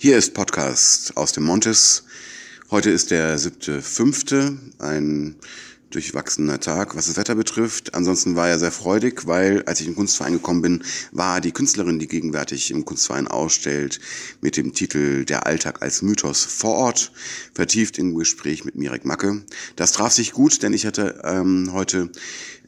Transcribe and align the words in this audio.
Hier 0.00 0.16
ist 0.16 0.32
Podcast 0.32 1.16
aus 1.16 1.32
dem 1.32 1.42
Montes. 1.42 2.04
Heute 2.70 2.88
ist 2.88 3.10
der 3.10 3.36
siebte, 3.36 3.82
fünfte, 3.82 4.56
ein 4.78 5.34
durchwachsener 5.90 6.60
Tag, 6.60 6.94
was 6.94 7.06
das 7.06 7.16
Wetter 7.16 7.34
betrifft. 7.34 7.94
Ansonsten 7.94 8.36
war 8.36 8.48
er 8.48 8.60
sehr 8.60 8.70
freudig, 8.70 9.26
weil 9.26 9.64
als 9.64 9.80
ich 9.80 9.88
im 9.88 9.96
Kunstverein 9.96 10.34
gekommen 10.34 10.62
bin, 10.62 10.84
war 11.10 11.40
die 11.40 11.50
Künstlerin, 11.50 11.98
die 11.98 12.06
gegenwärtig 12.06 12.70
im 12.70 12.84
Kunstverein 12.84 13.26
ausstellt, 13.26 13.98
mit 14.40 14.56
dem 14.56 14.72
Titel 14.72 15.24
Der 15.24 15.46
Alltag 15.46 15.82
als 15.82 16.00
Mythos 16.02 16.44
vor 16.44 16.74
Ort, 16.74 17.10
vertieft 17.52 17.98
im 17.98 18.14
Gespräch 18.14 18.64
mit 18.64 18.76
Mirek 18.76 19.04
Macke. 19.04 19.42
Das 19.74 19.90
traf 19.90 20.12
sich 20.12 20.30
gut, 20.30 20.62
denn 20.62 20.74
ich 20.74 20.86
hatte 20.86 21.22
ähm, 21.24 21.70
heute 21.72 22.10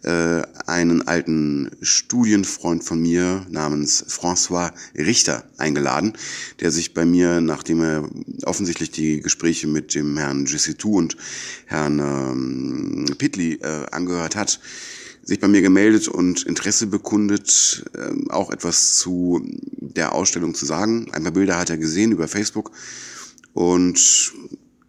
äh, 0.03 0.43
einen 0.67 1.07
alten 1.07 1.71
Studienfreund 1.83 2.85
von 2.85 3.01
mir 3.01 3.47
namens 3.51 4.05
François 4.09 4.73
Richter 4.97 5.45
eingeladen, 5.59 6.15
der 6.61 6.71
sich 6.71 6.95
bei 6.95 7.05
mir, 7.05 7.41
nachdem 7.41 7.83
er 7.83 8.09
offensichtlich 8.45 8.91
die 8.91 9.21
Gespräche 9.21 9.67
mit 9.67 9.95
dem 9.95 10.17
Herrn 10.17 10.45
Gissitou 10.45 10.97
und 10.97 11.17
Herrn 11.67 11.99
ähm, 11.99 13.15
Pitli 13.19 13.55
äh, 13.55 13.87
angehört 13.91 14.37
hat, 14.37 14.61
sich 15.23 15.39
bei 15.39 15.49
mir 15.49 15.63
gemeldet 15.63 16.09
und 16.09 16.45
Interesse 16.45 16.87
bekundet, 16.87 17.85
äh, 17.95 18.31
auch 18.31 18.51
etwas 18.51 18.97
zu 18.97 19.47
der 19.81 20.15
Ausstellung 20.15 20.55
zu 20.55 20.67
sagen. 20.67 21.09
Ein 21.13 21.25
paar 21.25 21.33
Bilder 21.33 21.59
hat 21.59 21.71
er 21.71 21.79
gesehen 21.79 22.13
über 22.13 22.27
Facebook 22.27 22.73
und 23.53 24.33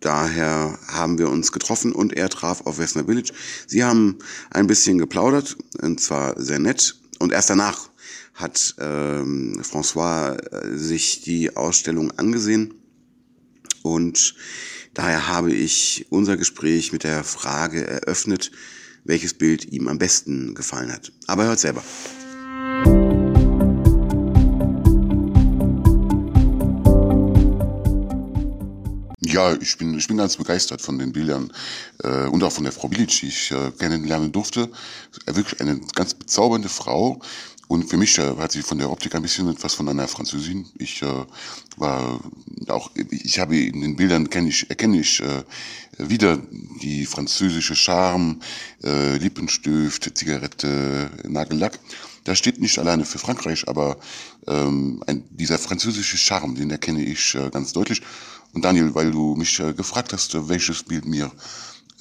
Daher 0.02 0.80
haben 0.88 1.20
wir 1.20 1.30
uns 1.30 1.52
getroffen 1.52 1.94
und 1.94 2.14
er 2.14 2.28
traf 2.28 2.62
auf 2.66 2.80
Westner 2.80 3.06
Village. 3.06 3.34
Sie 3.68 3.84
haben 3.84 4.18
ein 4.50 4.66
bisschen 4.68 4.98
geplaudert, 4.98 5.58
und 5.80 6.02
zwar 6.02 6.40
sehr 6.42 6.60
nett. 6.60 6.96
Und 7.20 7.32
erst 7.32 7.52
danach 7.52 7.90
hat 8.34 8.76
ähm, 8.80 9.62
François 9.62 10.38
äh, 10.38 10.76
sich 10.76 11.22
die 11.22 11.56
Ausstellung 11.56 12.12
angesehen. 12.18 12.74
Und 13.84 14.36
daher 14.96 15.28
habe 15.28 15.54
ich 15.54 16.08
unser 16.10 16.36
Gespräch 16.36 16.92
mit 16.92 17.04
der 17.04 17.24
Frage 17.24 17.86
eröffnet, 17.86 18.52
welches 19.04 19.36
Bild 19.36 19.66
ihm 19.72 19.88
am 19.88 20.00
besten 20.00 20.56
gefallen 20.56 20.92
hat. 20.92 21.12
Aber 21.28 21.46
hört 21.46 21.60
selber. 21.60 21.84
Ja, 29.32 29.54
ich 29.54 29.78
bin, 29.78 29.98
ich 29.98 30.10
bin 30.10 30.18
ganz 30.18 30.36
begeistert 30.36 30.82
von 30.82 31.00
den 31.00 31.14
Bildern 31.14 31.54
äh, 32.04 32.26
und 32.26 32.44
auch 32.44 32.52
von 32.52 32.66
der 32.66 32.74
Frau 32.74 32.90
Bilic, 32.90 33.22
die 33.22 33.28
ich 33.28 33.52
äh, 33.52 33.72
kennenlernen 33.80 34.34
durfte. 34.34 34.70
Äh, 35.26 35.36
wirklich 35.38 35.62
eine 35.62 35.80
ganz 35.96 36.14
bezaubernde 36.14 36.68
Frau. 36.68 37.22
Und 37.70 37.90
für 37.90 37.96
mich 37.96 38.18
äh, 38.18 38.36
hat 38.36 38.52
sie 38.52 38.62
von 38.62 38.78
der 38.78 38.90
Optik 38.92 39.16
ein 39.16 39.22
bisschen 39.22 39.50
etwas 39.50 39.74
von 39.74 39.88
einer 39.88 40.10
Französin. 40.10 40.66
Ich 40.78 41.02
äh, 41.02 41.26
war 41.78 42.20
auch, 42.68 42.92
ich 42.94 43.40
habe 43.40 43.56
in 43.56 43.80
den 43.80 43.96
Bildern 43.96 44.30
kenne 44.30 44.50
ich, 44.50 44.70
erkenne 44.70 45.00
ich 45.00 45.22
äh, 45.22 45.44
wieder 45.98 46.38
die 46.82 47.06
französische 47.06 47.78
Charme, 47.78 48.42
äh, 48.84 49.16
Lippenstift, 49.16 50.12
Zigarette, 50.14 51.10
Nagellack. 51.24 51.80
Das 52.26 52.38
steht 52.38 52.60
nicht 52.60 52.78
alleine 52.80 53.06
für 53.06 53.18
Frankreich, 53.18 53.66
aber 53.70 53.98
ähm, 54.48 55.02
ein, 55.08 55.24
dieser 55.30 55.58
französische 55.58 56.18
Charme, 56.18 56.56
den 56.56 56.70
erkenne 56.70 57.02
ich 57.02 57.34
äh, 57.36 57.50
ganz 57.50 57.72
deutlich. 57.72 58.02
Und 58.54 58.66
Daniel, 58.66 58.94
weil 58.94 59.12
du 59.12 59.36
mich 59.36 59.60
äh, 59.60 59.74
gefragt 59.74 60.14
hast, 60.14 60.36
welches 60.50 60.84
Bild 60.84 61.06
mir 61.06 61.32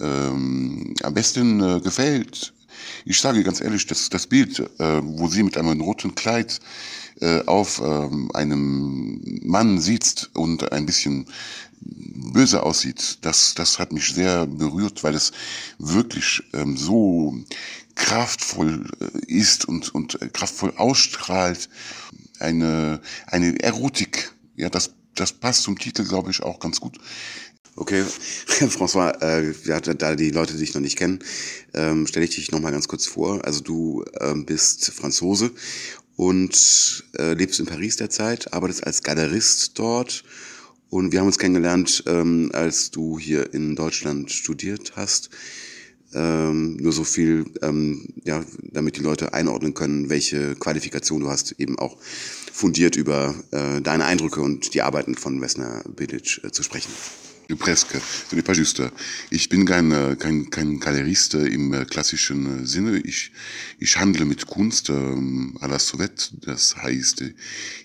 ähm, 0.00 0.94
am 1.02 1.14
besten 1.14 1.60
äh, 1.60 1.80
gefällt, 1.80 2.52
ich 3.04 3.20
sage 3.20 3.42
ganz 3.42 3.60
ehrlich, 3.60 3.86
dass 3.86 4.08
das 4.08 4.26
Bild, 4.26 4.58
äh, 4.58 5.00
wo 5.02 5.28
sie 5.28 5.42
mit 5.42 5.56
einem 5.56 5.80
roten 5.80 6.14
Kleid 6.14 6.60
äh, 7.20 7.44
auf 7.44 7.80
ähm, 7.84 8.30
einem 8.34 9.20
Mann 9.42 9.78
sitzt 9.80 10.30
und 10.34 10.72
ein 10.72 10.86
bisschen 10.86 11.26
böse 11.80 12.62
aussieht, 12.62 13.18
das, 13.22 13.54
das 13.54 13.78
hat 13.78 13.92
mich 13.92 14.12
sehr 14.12 14.46
berührt, 14.46 15.02
weil 15.02 15.14
es 15.14 15.32
wirklich 15.78 16.42
ähm, 16.52 16.76
so 16.76 17.34
kraftvoll 17.94 18.86
äh, 19.00 19.32
ist 19.32 19.66
und, 19.66 19.94
und 19.94 20.20
äh, 20.20 20.28
kraftvoll 20.28 20.72
ausstrahlt. 20.76 21.68
Eine, 22.38 23.00
eine 23.26 23.60
Erotik, 23.62 24.32
ja, 24.56 24.70
das 24.70 24.94
das 25.14 25.32
passt 25.32 25.62
zum 25.62 25.78
Titel, 25.78 26.04
glaube 26.04 26.30
ich, 26.30 26.42
auch 26.42 26.60
ganz 26.60 26.80
gut. 26.80 26.98
Okay, 27.76 28.02
François, 28.46 29.12
äh, 29.22 29.52
ja, 29.64 29.80
da 29.80 30.16
die 30.16 30.30
Leute 30.30 30.56
dich 30.56 30.74
noch 30.74 30.80
nicht 30.80 30.98
kennen, 30.98 31.20
ähm, 31.74 32.06
stelle 32.06 32.24
ich 32.24 32.34
dich 32.34 32.50
noch 32.50 32.60
mal 32.60 32.72
ganz 32.72 32.88
kurz 32.88 33.06
vor. 33.06 33.44
Also 33.44 33.60
du 33.60 34.04
ähm, 34.20 34.44
bist 34.44 34.90
Franzose 34.90 35.52
und 36.16 37.04
äh, 37.16 37.34
lebst 37.34 37.60
in 37.60 37.66
Paris 37.66 37.96
derzeit, 37.96 38.52
arbeitest 38.52 38.84
als 38.84 39.02
Galerist 39.02 39.78
dort 39.78 40.24
und 40.90 41.12
wir 41.12 41.20
haben 41.20 41.28
uns 41.28 41.38
kennengelernt, 41.38 42.02
ähm, 42.06 42.50
als 42.52 42.90
du 42.90 43.18
hier 43.18 43.54
in 43.54 43.76
Deutschland 43.76 44.32
studiert 44.32 44.94
hast. 44.96 45.30
Ähm, 46.12 46.76
nur 46.76 46.92
so 46.92 47.04
viel, 47.04 47.46
ähm, 47.62 48.08
ja, 48.24 48.44
damit 48.72 48.96
die 48.96 49.02
Leute 49.02 49.32
einordnen 49.32 49.74
können, 49.74 50.10
welche 50.10 50.56
Qualifikation 50.56 51.20
du 51.20 51.30
hast, 51.30 51.52
eben 51.58 51.78
auch 51.78 51.96
fundiert 52.52 52.96
über 52.96 53.34
äh, 53.52 53.80
deine 53.80 54.04
Eindrücke 54.06 54.40
und 54.40 54.74
die 54.74 54.82
Arbeiten 54.82 55.14
von 55.14 55.40
Wessner 55.40 55.84
Bilic 55.88 56.40
äh, 56.42 56.50
zu 56.50 56.62
sprechen. 56.62 56.90
Presque, 57.56 57.96
n'est 58.32 58.42
pas 58.42 58.54
juste. 58.54 58.82
Ich 59.30 59.48
bin 59.48 59.64
kein, 59.64 59.90
äh, 59.92 60.16
kein, 60.18 60.50
kein 60.50 60.78
Galerist 60.78 61.34
im 61.34 61.72
äh, 61.72 61.84
klassischen 61.84 62.64
äh, 62.64 62.66
Sinne. 62.66 62.98
Ich, 62.98 63.32
ich 63.78 63.96
handle 63.96 64.24
mit 64.24 64.46
Kunst 64.46 64.88
ähm, 64.90 65.56
à 65.60 65.68
la 65.68 65.78
Sauvette. 65.78 66.30
Das 66.40 66.76
heißt, 66.76 67.24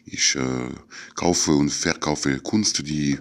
ich 0.06 0.36
äh, 0.36 0.70
kaufe 1.16 1.52
und 1.52 1.72
verkaufe 1.72 2.40
Kunst, 2.40 2.88
die 2.88 3.18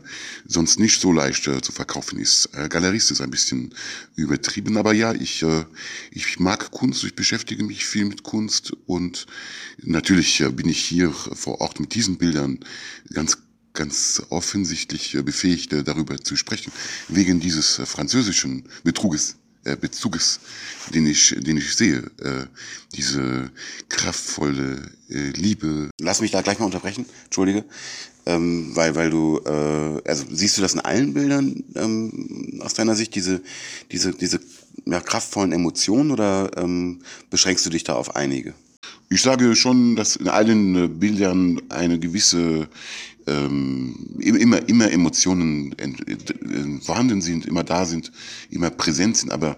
sonst 0.47 0.79
nicht 0.79 1.01
so 1.01 1.13
leicht 1.13 1.47
äh, 1.47 1.61
zu 1.61 1.73
verkaufen 1.73 2.19
ist. 2.19 2.51
Äh, 2.53 2.69
Galerist 2.69 3.11
ist 3.11 3.21
ein 3.21 3.31
bisschen 3.31 3.75
übertrieben, 4.17 4.77
aber 4.77 4.93
ja, 4.93 5.13
ich, 5.13 5.43
äh, 5.43 5.65
ich 6.11 6.39
mag 6.39 6.71
Kunst, 6.71 7.05
ich 7.05 7.15
beschäftige 7.15 7.65
mich 7.65 7.87
viel 7.87 8.05
mit 8.05 8.23
Kunst 8.23 8.73
und 8.87 9.27
natürlich 9.83 10.41
äh, 10.41 10.51
bin 10.51 10.69
ich 10.69 10.85
hier 10.85 11.11
vor 11.11 11.61
Ort 11.61 11.81
mit 11.81 11.95
diesen 11.95 12.19
Bildern 12.19 12.61
ganz 13.13 13.39
ganz 13.75 14.23
offensichtlich 14.31 15.15
äh, 15.15 15.23
befähigt, 15.23 15.73
äh, 15.73 15.85
darüber 15.85 16.19
zu 16.19 16.37
sprechen, 16.37 16.73
wegen 17.09 17.41
dieses 17.41 17.79
äh, 17.79 17.87
französischen 17.87 18.65
Betruges, 18.85 19.37
äh, 19.65 19.77
Bezuges, 19.77 20.41
den 20.95 21.07
ich, 21.07 21.35
den 21.39 21.57
ich 21.57 21.75
sehe, 21.75 21.99
äh, 22.23 22.47
diese 22.95 23.51
kraftvolle 23.89 24.91
äh, 25.11 25.31
Liebe. 25.31 25.91
Lass 26.01 26.21
mich 26.21 26.31
da 26.31 26.43
gleich 26.43 26.59
mal 26.59 26.67
unterbrechen, 26.67 27.05
entschuldige, 27.25 27.65
ähm, 28.27 28.71
weil, 28.75 28.95
weil 28.95 29.11
du, 29.11 29.41
äh, 29.45 30.09
also 30.09 30.25
siehst 30.31 30.57
du 30.57 30.63
das 30.63 30.75
in 30.75 30.81
allen 30.81 31.13
Bildern 31.13 31.65
ähm, 31.75 32.61
aus 32.63 32.75
deiner 32.75 32.95
Sicht, 32.95 33.15
diese, 33.15 33.43
diese, 33.91 34.13
diese 34.13 34.41
ja, 34.87 35.01
kraftvollen 35.01 35.53
Emotionen 35.53 36.11
oder 36.11 36.51
ähm, 36.57 37.03
beschränkst 37.31 37.67
du 37.67 37.71
dich 37.71 37.85
da 37.85 37.95
auf 37.95 38.17
einige? 38.17 38.55
Ich 39.15 39.23
sage 39.23 39.55
schon, 39.55 39.95
dass 39.95 40.17
in 40.17 40.27
allen 40.27 40.99
Bildern 40.99 41.63
eine 41.69 42.01
gewisse 42.01 42.69
ähm, 43.29 44.17
immer, 44.19 44.69
immer 44.69 44.91
Emotionen 44.91 45.73
äh, 45.79 46.81
vorhanden 46.81 47.23
sind, 47.23 47.47
immer 47.47 47.63
da 47.63 47.85
sind, 47.85 48.11
immer 48.51 48.71
präsent 48.71 49.17
sind, 49.17 49.31
aber 49.31 49.57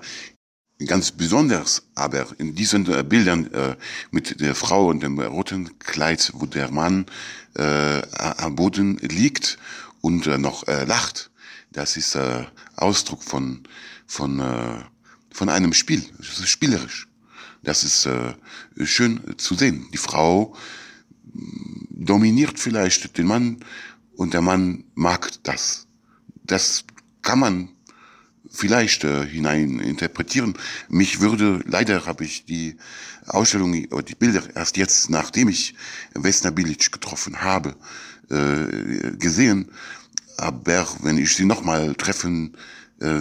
ganz 0.85 1.11
besonders 1.11 1.85
aber 1.95 2.27
in 2.37 2.55
diesen 2.55 2.87
äh, 2.93 3.03
Bildern 3.03 3.51
äh, 3.55 3.77
mit 4.11 4.43
der 4.43 4.55
Frau 4.55 4.91
und 4.91 5.03
dem 5.03 5.19
roten 5.19 5.79
Kleid, 5.79 6.33
wo 6.35 6.45
der 6.45 6.71
Mann 6.71 7.07
äh, 7.55 8.03
am 8.13 8.57
Boden 8.57 8.99
liegt 8.99 9.57
und 10.03 10.27
äh, 10.27 10.37
noch 10.37 10.69
äh, 10.69 10.85
lacht, 10.85 11.31
das 11.73 11.97
ist 11.97 12.15
äh, 12.15 12.45
Ausdruck 12.77 13.23
von, 13.23 13.63
von, 14.07 14.39
äh, 14.39 14.83
von 15.31 15.49
einem 15.49 15.73
Spiel, 15.73 16.05
spielerisch. 16.21 17.09
Das 17.67 17.83
ist 17.83 18.07
äh, 18.07 18.35
schön 18.85 19.21
zu 19.39 19.57
sehen. 19.57 19.89
Die 19.93 19.99
Frau 19.99 20.55
dominiert 21.91 22.61
vielleicht 22.61 23.19
den 23.19 23.27
Mann 23.27 23.57
und 24.15 24.35
der 24.35 24.41
Mann 24.41 24.85
mag 24.95 25.33
das. 25.43 25.89
Das 26.45 26.85
kann 27.23 27.41
man 27.41 27.69
vielleicht 28.49 29.03
äh, 29.03 29.27
hinein 29.27 29.81
interpretieren. 29.81 30.55
Mich 30.89 31.19
würde, 31.19 31.61
leider 31.67 32.07
habe 32.07 32.25
ich 32.25 32.45
die 32.45 32.77
Ausstellung 33.27 33.75
oder 33.91 34.05
die 34.05 34.15
Bilder 34.15 34.45
erst 34.55 34.77
jetzt, 34.77 35.11
nachdem 35.11 35.49
ich 35.49 35.75
Vesna 36.15 36.51
Bilic 36.51 36.93
getroffen 36.93 37.43
habe, 37.43 37.75
äh, 38.31 39.17
gesehen. 39.17 39.73
Aber 40.37 40.87
wenn 41.03 41.19
ich 41.19 41.35
sie 41.35 41.45
nochmal 41.45 41.97
treffen 41.97 42.57
äh, 43.01 43.19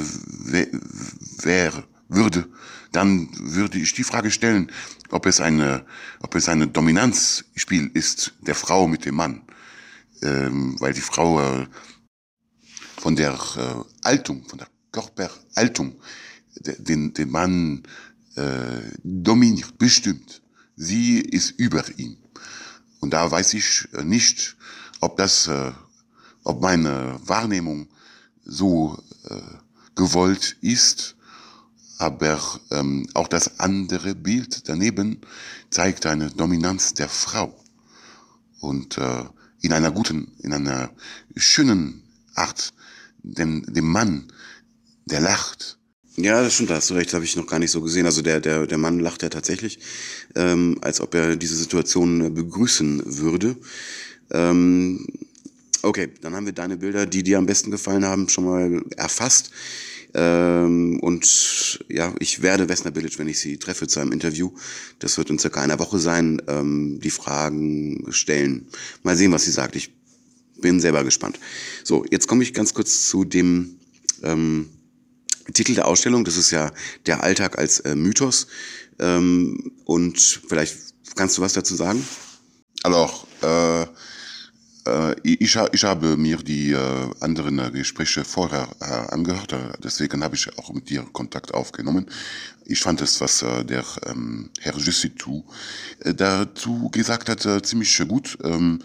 wäre, 1.41 1.83
würde, 2.07 2.47
dann 2.91 3.29
würde 3.39 3.77
ich 3.77 3.93
die 3.93 4.03
Frage 4.03 4.31
stellen, 4.31 4.71
ob 5.09 5.25
es 5.25 5.41
eine, 5.41 5.85
ob 6.21 6.35
es 6.35 6.49
eine 6.49 6.67
Dominanzspiel 6.67 7.91
ist 7.93 8.33
der 8.41 8.55
Frau 8.55 8.87
mit 8.87 9.05
dem 9.05 9.15
Mann, 9.15 9.43
ähm, 10.21 10.75
weil 10.79 10.93
die 10.93 11.01
Frau 11.01 11.41
äh, 11.41 11.67
von 12.97 13.15
der 13.15 13.33
äh, 13.33 14.07
Altung, 14.07 14.45
von 14.47 14.59
der 14.59 14.67
Körperaltung, 14.91 15.99
den, 16.55 17.13
den 17.13 17.29
Mann 17.29 17.83
äh, 18.35 18.81
dominiert, 19.03 19.77
bestimmt. 19.77 20.41
Sie 20.77 21.19
ist 21.19 21.51
über 21.51 21.83
ihn. 21.97 22.17
Und 22.99 23.11
da 23.11 23.29
weiß 23.29 23.53
ich 23.53 23.87
äh, 23.93 24.03
nicht, 24.03 24.55
ob 25.01 25.17
das 25.17 25.47
äh, 25.47 25.71
ob 26.45 26.61
meine 26.61 27.19
Wahrnehmung 27.25 27.87
so 28.45 28.97
äh, 29.27 29.41
gewollt 29.95 30.57
ist, 30.61 31.15
aber 31.97 32.41
ähm, 32.71 33.07
auch 33.13 33.27
das 33.27 33.59
andere 33.59 34.15
Bild 34.15 34.67
daneben 34.67 35.21
zeigt 35.69 36.05
eine 36.05 36.29
Dominanz 36.29 36.93
der 36.93 37.09
Frau 37.09 37.55
und 38.59 38.97
äh, 38.97 39.23
in 39.61 39.73
einer 39.73 39.91
guten, 39.91 40.31
in 40.41 40.53
einer 40.53 40.91
schönen 41.35 42.03
Art, 42.35 42.73
denn 43.23 43.63
dem 43.63 43.85
Mann, 43.85 44.31
der 45.05 45.21
lacht. 45.21 45.77
Ja, 46.17 46.41
das 46.41 46.53
stimmt, 46.53 46.69
da 46.69 46.75
hast 46.75 46.89
du 46.89 46.93
recht, 46.93 47.13
habe 47.13 47.25
ich 47.25 47.35
noch 47.35 47.47
gar 47.47 47.59
nicht 47.59 47.71
so 47.71 47.81
gesehen. 47.81 48.05
Also 48.05 48.21
der, 48.21 48.39
der, 48.39 48.67
der 48.67 48.77
Mann 48.77 48.99
lacht 48.99 49.21
ja 49.23 49.29
tatsächlich, 49.29 49.79
ähm, 50.35 50.77
als 50.81 51.01
ob 51.01 51.13
er 51.13 51.35
diese 51.35 51.55
Situation 51.55 52.33
begrüßen 52.33 53.01
würde. 53.05 53.57
Ähm, 54.31 55.05
okay, 55.81 56.09
dann 56.21 56.33
haben 56.33 56.45
wir 56.45 56.53
deine 56.53 56.77
Bilder, 56.77 57.05
die 57.05 57.23
dir 57.23 57.37
am 57.37 57.45
besten 57.45 57.71
gefallen 57.71 58.05
haben, 58.05 58.29
schon 58.29 58.45
mal 58.45 58.83
erfasst. 58.97 59.51
Ähm, 60.17 60.99
und 61.01 61.83
ja, 61.89 62.13
ich 62.19 62.41
werde 62.41 62.69
Vesna 62.69 62.89
Bilic, 62.89 63.19
wenn 63.19 63.27
ich 63.27 63.39
sie 63.39 63.57
treffe 63.57 63.85
zu 63.85 63.99
einem 63.99 64.13
Interview, 64.13 64.51
das 64.99 65.17
wird 65.17 65.29
in 65.29 65.39
circa 65.39 65.61
einer 65.61 65.77
Woche 65.77 65.99
sein, 65.99 66.41
ähm, 66.47 67.01
die 67.03 67.09
Fragen 67.09 68.05
stellen. 68.11 68.67
Mal 69.03 69.17
sehen, 69.17 69.33
was 69.33 69.43
sie 69.43 69.51
sagt. 69.51 69.75
Ich 69.75 69.93
bin 70.61 70.79
selber 70.79 71.03
gespannt. 71.03 71.37
So, 71.83 72.05
jetzt 72.09 72.27
komme 72.27 72.43
ich 72.43 72.53
ganz 72.53 72.73
kurz 72.73 73.09
zu 73.09 73.25
dem 73.25 73.77
ähm, 74.23 74.69
Titel 75.53 75.75
der 75.75 75.87
Ausstellung. 75.87 76.23
Das 76.23 76.37
ist 76.37 76.51
ja 76.51 76.71
der 77.05 77.21
Alltag 77.21 77.57
als 77.57 77.81
äh, 77.81 77.95
Mythos. 77.95 78.47
Ähm, 78.99 79.73
und 79.83 80.41
vielleicht 80.47 80.77
kannst 81.15 81.37
du 81.37 81.41
was 81.41 81.51
dazu 81.51 81.75
sagen? 81.75 82.01
Äh, 82.85 82.89
äh, 82.91 83.87
ich, 85.23 85.55
ich 85.55 85.83
habe 85.83 86.15
mir 86.15 86.37
die 86.37 86.71
äh, 86.71 87.09
anderen 87.19 87.57
äh, 87.59 87.71
Gespräche 87.71 88.23
vorher 88.23 88.67
äh, 88.79 89.13
angehört, 89.13 89.53
äh, 89.53 89.57
deswegen 89.83 90.23
habe 90.23 90.35
ich 90.35 90.47
auch 90.59 90.71
mit 90.73 90.89
dir 90.89 91.03
Kontakt 91.11 91.53
aufgenommen. 91.53 92.05
Ich 92.65 92.79
fand 92.79 93.01
es, 93.01 93.19
was 93.21 93.41
äh, 93.41 93.63
der 93.63 93.83
ähm, 94.07 94.49
Herr 94.59 94.77
Jussitou 94.77 95.43
äh, 95.99 96.13
dazu 96.13 96.89
gesagt 96.89 97.29
hat, 97.29 97.45
äh, 97.45 97.61
ziemlich 97.61 97.97
gut. 98.07 98.37
Ähm, 98.43 98.79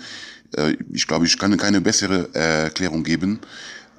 äh, 0.56 0.76
ich 0.93 1.06
glaube, 1.06 1.26
ich 1.26 1.38
kann 1.38 1.56
keine 1.56 1.81
bessere 1.81 2.29
äh, 2.35 2.64
Erklärung 2.64 3.02
geben. 3.02 3.41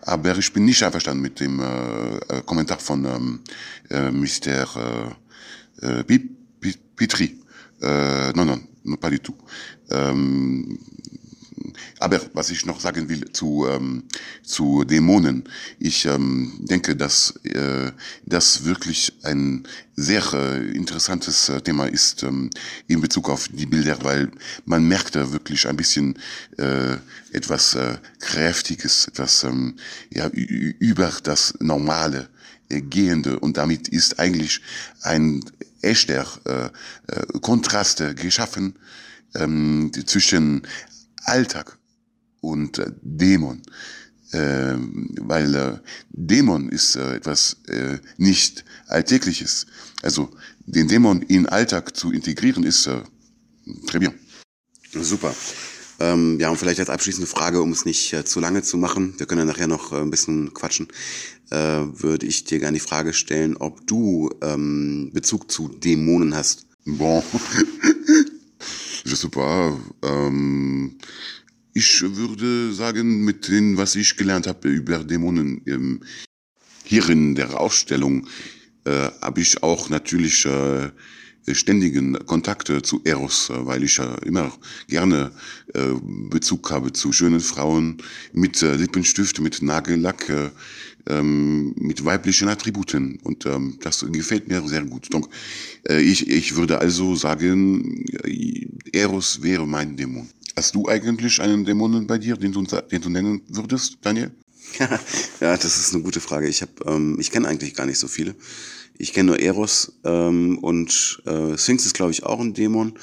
Aber 0.04 0.36
ich 0.38 0.52
bin 0.52 0.66
nicht 0.66 0.82
einverstanden 0.84 1.22
mit 1.22 1.40
dem 1.40 1.60
äh, 1.60 2.18
äh 2.18 2.42
Kommentar 2.46 2.80
von 2.80 3.06
ähm, 3.06 3.40
äh, 3.90 4.12
Mr. 4.12 5.16
Äh, 5.82 6.00
äh, 6.00 6.20
Petri. 6.96 7.40
Äh, 7.82 8.32
non, 8.34 8.46
non, 8.46 8.98
pas 9.00 9.10
du 9.10 9.20
tout. 9.20 9.36
Ähm, 9.90 10.78
aber 12.02 12.20
was 12.34 12.50
ich 12.50 12.66
noch 12.66 12.80
sagen 12.80 13.10
will 13.10 13.32
zu, 13.32 13.68
ähm, 13.68 14.04
zu 14.44 14.84
Dämonen, 14.84 15.44
ich 15.78 16.06
ähm, 16.06 16.52
denke, 16.62 16.96
dass 16.96 17.36
äh, 17.44 17.92
das 18.26 18.66
wirklich 18.66 19.14
ein 19.22 19.68
sehr 19.96 20.24
äh, 20.34 20.72
interessantes 20.72 21.50
äh, 21.50 21.62
Thema 21.62 21.86
ist 21.86 22.24
ähm, 22.24 22.50
in 22.88 23.02
Bezug 23.02 23.30
auf 23.30 23.48
die 23.50 23.68
Bilder, 23.68 24.00
weil 24.02 24.32
man 24.66 24.88
merkt 24.88 25.16
da 25.16 25.32
wirklich 25.32 25.68
ein 25.68 25.78
bisschen 25.78 26.18
äh, 26.58 26.96
etwas 27.34 27.76
äh, 27.76 27.98
Kräftiges, 28.20 29.08
etwas 29.08 29.44
ähm, 29.44 29.76
ja, 30.10 30.28
über 30.28 31.12
das 31.22 31.54
Normale 31.60 32.30
äh, 32.70 32.82
gehende. 32.82 33.40
Und 33.40 33.58
damit 33.58 33.90
ist 33.90 34.18
eigentlich 34.18 34.60
ein 35.04 35.46
echter 35.84 36.26
äh, 36.46 36.66
äh, 36.66 37.40
Kontrast 37.42 38.04
geschaffen 38.16 38.76
ähm, 39.36 39.92
zwischen 40.08 40.64
Alltag 41.26 41.78
und 42.42 42.80
äh, 42.80 42.92
Dämon. 43.02 43.62
Äh, 44.32 44.76
weil 45.20 45.56
äh, 45.56 45.78
Dämon 46.10 46.70
ist 46.70 46.96
äh, 46.96 47.16
etwas 47.16 47.58
äh, 47.68 47.98
nicht 48.18 48.64
Alltägliches. 48.88 49.66
Also 50.02 50.30
den 50.66 50.88
Dämon 50.88 51.22
in 51.24 51.48
Alltag 51.48 51.96
zu 51.96 52.12
integrieren 52.12 52.64
ist 52.64 52.88
äh, 52.88 53.02
très 53.88 54.00
bien. 54.00 54.14
Super. 54.94 55.34
Ähm, 56.00 56.40
ja, 56.40 56.50
und 56.50 56.58
vielleicht 56.58 56.80
als 56.80 56.90
abschließende 56.90 57.28
Frage, 57.28 57.62
um 57.62 57.72
es 57.72 57.86
nicht 57.86 58.12
äh, 58.14 58.26
zu 58.26 58.40
lange 58.40 58.64
zu 58.64 58.78
machen, 58.78 59.14
wir 59.18 59.28
können 59.28 59.42
ja 59.42 59.46
nachher 59.46 59.68
noch 59.68 59.92
äh, 59.92 59.98
ein 59.98 60.10
bisschen 60.10 60.54
quatschen, 60.54 60.88
äh, 61.52 61.56
würde 61.56 62.26
ich 62.26 62.44
dir 62.46 62.60
gerne 62.60 62.78
die 62.78 62.84
Frage 62.84 63.14
stellen, 63.14 63.56
ob 63.58 63.86
du 63.86 64.32
ähm, 64.42 65.12
Bezug 65.14 65.52
zu 65.52 65.68
Dämonen 65.68 66.34
hast. 66.34 66.66
Bon, 66.86 67.22
je 69.06 69.16
sais 69.16 69.30
pas. 69.30 69.78
Ähm, 70.02 70.98
ich 71.74 72.02
würde 72.02 72.74
sagen, 72.74 73.24
mit 73.24 73.48
dem, 73.48 73.78
was 73.78 73.96
ich 73.96 74.18
gelernt 74.18 74.48
habe 74.48 74.70
über 74.70 75.04
Dämonen 75.04 75.62
ähm, 75.66 76.02
hier 76.84 77.10
in 77.10 77.36
der 77.36 77.60
Ausstellung, 77.60 78.28
äh, 78.86 79.10
habe 79.22 79.42
ich 79.42 79.64
auch 79.64 79.90
natürlich 79.90 80.46
äh, 80.46 80.90
ständigen 81.54 82.14
Kontakte 82.26 82.82
zu 82.82 83.02
Eros, 83.04 83.50
äh, 83.50 83.66
weil 83.66 83.84
ich 83.84 83.98
ja 83.98 84.16
immer 84.26 84.52
gerne 84.88 85.32
äh, 85.74 85.94
Bezug 86.30 86.70
habe 86.72 86.92
zu 86.94 87.14
schönen 87.14 87.40
Frauen 87.40 87.98
mit 88.34 88.62
äh, 88.62 88.76
Lippenstift, 88.76 89.40
mit 89.40 89.62
Nagellack, 89.62 90.30
äh, 90.30 90.50
ähm, 91.08 91.74
mit 91.78 92.04
weiblichen 92.06 92.48
Attributen. 92.48 93.18
Und 93.24 93.46
ähm, 93.46 93.78
das 93.82 94.06
gefällt 94.12 94.48
mir 94.48 94.68
sehr 94.68 94.84
gut. 94.84 95.14
Donc, 95.14 95.30
äh, 95.88 96.02
ich, 96.02 96.30
ich 96.30 96.56
würde 96.56 96.80
also 96.80 97.16
sagen, 97.16 98.06
äh, 98.24 98.68
Eros 98.94 99.42
wäre 99.42 99.66
mein 99.66 99.96
Dämon. 99.96 100.30
Hast 100.56 100.76
du 100.76 100.88
eigentlich 100.88 101.42
einen 101.42 101.66
Dämonen 101.66 102.08
bei 102.08 102.18
dir, 102.18 102.36
den 102.36 102.52
du, 102.52 102.64
den 102.64 103.02
du 103.02 103.10
nennen 103.10 103.42
würdest, 103.48 103.98
Daniel? 104.02 104.32
ja, 104.80 105.58
das 105.58 105.78
ist 105.78 105.94
eine 105.94 106.04
gute 106.04 106.20
Frage. 106.20 106.48
Ich 106.48 106.62
habe, 106.62 106.72
ähm, 106.86 107.18
ich 107.20 107.32
kenne 107.32 107.48
eigentlich 107.48 107.74
gar 107.74 107.86
nicht 107.86 108.00
so 108.00 108.08
viele. 108.08 108.36
Ich 108.98 109.14
kenne 109.14 109.28
nur 109.28 109.40
Eros 109.40 109.94
ähm, 110.04 110.58
und 110.60 111.22
äh, 111.26 111.58
Sphinx 111.58 111.86
ist, 111.86 111.96
glaube 111.96 112.12
ich, 112.12 112.24
auch 112.24 112.40
ein 112.40 112.54
Dämon. 112.54 112.94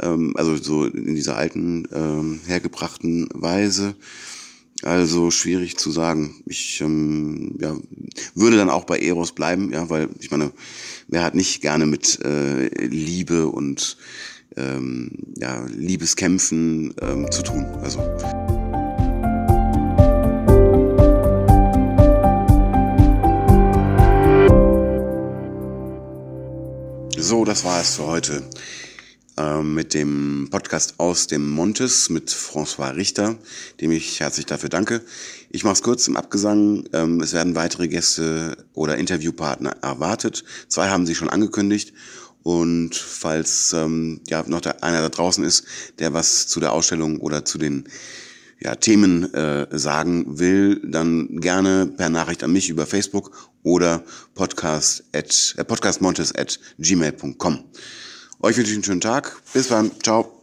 Ähm, 0.00 0.34
also 0.36 0.56
so 0.56 0.84
in 0.84 1.14
dieser 1.14 1.36
alten, 1.36 1.88
ähm, 1.92 2.40
hergebrachten 2.46 3.28
Weise. 3.32 3.94
Also 4.82 5.30
schwierig 5.30 5.76
zu 5.76 5.92
sagen. 5.92 6.42
Ich 6.46 6.80
ähm, 6.80 7.56
ja, 7.60 7.76
würde 8.34 8.56
dann 8.56 8.70
auch 8.70 8.84
bei 8.84 8.98
Eros 8.98 9.32
bleiben, 9.32 9.72
ja, 9.72 9.88
weil 9.88 10.08
ich 10.20 10.30
meine, 10.30 10.52
wer 11.08 11.22
hat 11.22 11.34
nicht 11.34 11.62
gerne 11.62 11.86
mit 11.86 12.20
äh, 12.24 12.66
Liebe 12.84 13.46
und 13.46 13.96
ähm, 14.56 15.10
ja, 15.36 15.64
Liebeskämpfen 15.66 16.94
ähm, 17.00 17.30
zu 17.30 17.42
tun. 17.42 17.66
Also. 17.82 18.00
So, 27.18 27.44
das 27.44 27.64
war 27.64 27.80
es 27.80 27.96
für 27.96 28.06
heute 28.06 28.42
ähm, 29.36 29.74
mit 29.74 29.94
dem 29.94 30.48
Podcast 30.50 30.94
aus 30.98 31.26
dem 31.26 31.50
Montes 31.50 32.08
mit 32.10 32.30
François 32.30 32.94
Richter, 32.94 33.36
dem 33.80 33.90
ich 33.90 34.20
herzlich 34.20 34.46
dafür 34.46 34.68
danke. 34.68 35.00
Ich 35.50 35.64
mache 35.64 35.74
es 35.74 35.82
kurz 35.82 36.06
im 36.06 36.16
Abgesang. 36.16 36.84
Ähm, 36.92 37.20
es 37.20 37.32
werden 37.32 37.56
weitere 37.56 37.88
Gäste 37.88 38.56
oder 38.74 38.96
Interviewpartner 38.96 39.76
erwartet. 39.82 40.44
Zwei 40.68 40.88
haben 40.88 41.06
sie 41.06 41.14
schon 41.14 41.30
angekündigt 41.30 41.94
und 42.44 42.94
falls 42.94 43.72
ähm, 43.72 44.20
ja 44.28 44.44
noch 44.46 44.60
der, 44.60 44.84
einer 44.84 45.00
da 45.00 45.08
draußen 45.08 45.42
ist, 45.42 45.64
der 45.98 46.12
was 46.12 46.46
zu 46.46 46.60
der 46.60 46.72
Ausstellung 46.72 47.18
oder 47.18 47.44
zu 47.44 47.58
den 47.58 47.88
ja, 48.60 48.74
Themen 48.76 49.32
äh, 49.34 49.66
sagen 49.76 50.38
will, 50.38 50.80
dann 50.84 51.40
gerne 51.40 51.86
per 51.86 52.10
Nachricht 52.10 52.44
an 52.44 52.52
mich 52.52 52.68
über 52.68 52.86
Facebook 52.86 53.50
oder 53.62 54.04
podcast 54.34 55.04
at, 55.12 55.54
äh, 55.56 55.64
podcastmontes 55.64 56.34
at 56.34 56.60
gmail.com. 56.78 57.64
Euch 58.40 58.56
wünsche 58.58 58.70
ich 58.70 58.76
einen 58.76 58.84
schönen 58.84 59.00
Tag. 59.00 59.40
Bis 59.52 59.68
dann. 59.68 59.90
Ciao. 60.02 60.33